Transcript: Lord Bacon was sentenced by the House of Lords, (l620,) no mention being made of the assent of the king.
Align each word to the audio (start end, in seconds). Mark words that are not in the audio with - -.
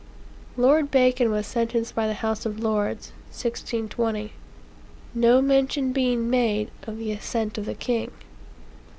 Lord 0.57 0.89
Bacon 0.89 1.29
was 1.29 1.45
sentenced 1.45 1.93
by 1.93 2.07
the 2.07 2.15
House 2.15 2.43
of 2.43 2.59
Lords, 2.59 3.11
(l620,) 3.31 4.31
no 5.13 5.43
mention 5.43 5.93
being 5.93 6.27
made 6.27 6.71
of 6.87 6.97
the 6.97 7.11
assent 7.11 7.55
of 7.59 7.65
the 7.65 7.75
king. 7.75 8.09